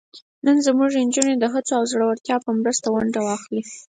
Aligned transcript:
نن 0.45 0.57
زموږ 0.65 0.91
نجونې 1.05 1.35
د 1.37 1.45
هڅو 1.53 1.73
او 1.79 1.83
زړورتیا 1.91 2.35
په 2.45 2.51
مرسته 2.61 2.87
ونډه 2.89 3.19
واخلي. 3.27 3.61